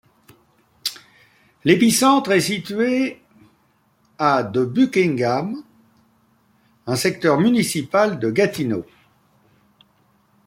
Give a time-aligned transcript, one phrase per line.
[1.63, 3.21] L'épicentre est situé
[4.17, 5.61] à de Buckingham,
[6.87, 8.83] un secteur municipal de Gatineau.